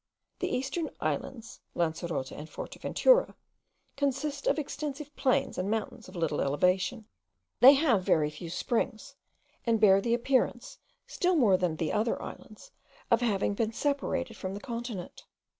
[0.39, 3.35] The eastern islands, Lancerota and Forteventura,
[3.95, 7.05] consist of extensive plains and mountains of little elevation;
[7.59, 9.13] they have very few springs,
[9.63, 12.71] and bear the appearance, still more than the other islands,
[13.11, 15.27] of having been separated from the continent.